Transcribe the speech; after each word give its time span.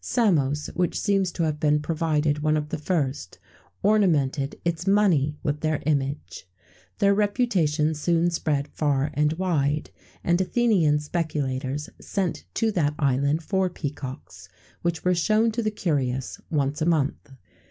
Samos, 0.03 0.65
which 0.73 0.99
seems 0.99 1.31
to 1.33 1.43
have 1.43 1.59
been 1.59 1.79
provided 1.79 2.39
one 2.39 2.57
of 2.57 2.69
the 2.69 2.79
first, 2.79 3.37
ornamented 3.83 4.59
its 4.65 4.87
money 4.87 5.35
with 5.43 5.59
their 5.59 5.75
image.[XVII 5.85 6.45
119] 6.97 6.97
Their 6.97 7.13
reputation 7.13 7.93
soon 7.93 8.31
spread 8.31 8.67
far 8.69 9.11
and 9.13 9.33
wide;[XVII 9.33 9.93
120] 9.93 10.19
and 10.31 10.41
Athenian 10.41 10.99
speculators 10.99 11.89
sent 11.99 12.45
to 12.55 12.71
that 12.71 12.95
island 12.97 13.43
for 13.43 13.69
peacocks, 13.69 14.49
which 14.81 15.05
were 15.05 15.13
shown 15.13 15.51
to 15.51 15.61
the 15.61 15.69
curious 15.69 16.41
once 16.49 16.81
a 16.81 16.87
month. 16.87 17.33